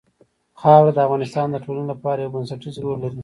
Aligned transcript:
خاوره 0.61 0.91
د 0.93 0.99
افغانستان 1.07 1.47
د 1.51 1.57
ټولنې 1.65 1.85
لپاره 1.91 2.19
یو 2.21 2.33
بنسټيز 2.35 2.75
رول 2.83 2.97
لري. 3.01 3.19